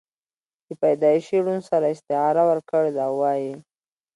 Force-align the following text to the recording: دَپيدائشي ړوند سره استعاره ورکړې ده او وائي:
دَپيدائشي 0.67 1.37
ړوند 1.45 1.63
سره 1.69 1.85
استعاره 1.95 2.43
ورکړې 2.49 2.91
ده 2.95 3.01
او 3.07 3.13
وائي: 3.21 3.51